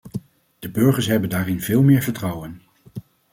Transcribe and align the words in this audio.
De 0.59 0.69
burgers 0.69 1.07
hebben 1.07 1.29
daarin 1.29 1.61
veel 1.61 1.81
meer 1.83 2.01
vertrouwen. 2.01 2.61